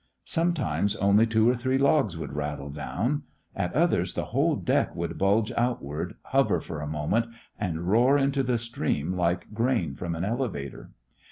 Sometimes 0.25 0.95
only 0.95 1.27
two 1.27 1.47
or 1.47 1.55
three 1.55 1.77
logs 1.77 2.17
would 2.17 2.33
rattle 2.33 2.71
down; 2.71 3.21
at 3.55 3.71
others 3.75 4.15
the 4.15 4.25
whole 4.33 4.55
deck 4.55 4.95
would 4.95 5.19
bulge 5.19 5.51
outward, 5.55 6.15
hover 6.23 6.59
for 6.59 6.81
a 6.81 6.87
moment, 6.87 7.27
and 7.59 7.87
roar 7.87 8.17
into 8.17 8.41
the 8.41 8.57
stream 8.57 9.13
like 9.13 9.53
grain 9.53 9.93
from 9.93 10.15
an 10.15 10.25
elevator. 10.25 10.89